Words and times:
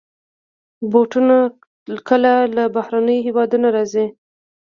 بوټونه 0.91 1.37
کله 2.09 2.31
له 2.55 2.63
بهرنيو 2.75 3.25
هېوادونو 3.27 3.67
راځي. 3.75 4.05